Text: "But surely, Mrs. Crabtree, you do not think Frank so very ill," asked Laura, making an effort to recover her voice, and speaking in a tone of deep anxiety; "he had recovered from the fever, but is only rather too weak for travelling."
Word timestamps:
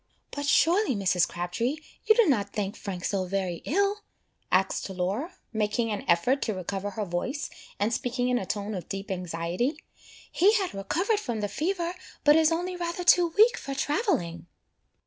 "But 0.31 0.47
surely, 0.47 0.95
Mrs. 0.95 1.27
Crabtree, 1.27 1.77
you 2.05 2.15
do 2.15 2.25
not 2.25 2.53
think 2.53 2.75
Frank 2.75 3.05
so 3.05 3.25
very 3.25 3.57
ill," 3.65 4.01
asked 4.51 4.89
Laura, 4.89 5.35
making 5.53 5.91
an 5.91 6.03
effort 6.07 6.41
to 6.41 6.55
recover 6.55 6.89
her 6.89 7.05
voice, 7.05 7.51
and 7.79 7.93
speaking 7.93 8.27
in 8.27 8.39
a 8.39 8.45
tone 8.47 8.73
of 8.73 8.89
deep 8.89 9.11
anxiety; 9.11 9.77
"he 10.31 10.53
had 10.53 10.73
recovered 10.73 11.19
from 11.19 11.41
the 11.41 11.47
fever, 11.47 11.93
but 12.23 12.35
is 12.35 12.51
only 12.51 12.75
rather 12.75 13.03
too 13.03 13.31
weak 13.37 13.57
for 13.57 13.75
travelling." 13.75 14.47